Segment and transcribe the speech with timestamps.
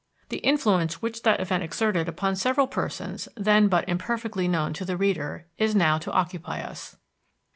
[0.29, 4.97] The influence which that event exerted upon several persons then but imperfectly known to the
[4.97, 6.95] reader is now to occupy us.